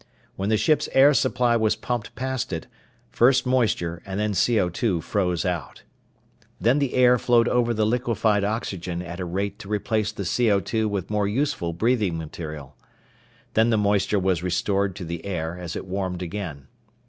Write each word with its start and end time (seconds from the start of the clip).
When 0.35 0.49
the 0.49 0.57
ship's 0.57 0.89
air 0.93 1.13
supply 1.13 1.55
was 1.55 1.75
pumped 1.75 2.15
past 2.15 2.51
it, 2.51 2.65
first 3.11 3.45
moisture 3.45 4.01
and 4.03 4.19
then 4.19 4.31
CO_ 4.31 5.03
froze 5.03 5.45
out. 5.45 5.83
Then 6.59 6.79
the 6.79 6.95
air 6.95 7.19
flowed 7.19 7.47
over 7.47 7.71
the 7.71 7.85
liquefied 7.85 8.43
oxygen 8.43 9.03
at 9.03 9.19
a 9.19 9.25
rate 9.25 9.59
to 9.59 9.69
replace 9.69 10.11
the 10.11 10.23
CO_ 10.23 10.89
with 10.89 11.11
more 11.11 11.27
useful 11.27 11.71
breathing 11.73 12.17
material. 12.17 12.75
Then 13.53 13.69
the 13.69 13.77
moisture 13.77 14.17
was 14.19 14.41
restored 14.41 14.95
to 14.95 15.05
the 15.05 15.23
air 15.23 15.55
as 15.59 15.75
it 15.75 15.85
warmed 15.85 16.23
again. 16.23 16.65